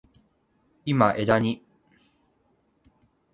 [0.83, 1.61] 今、技に…。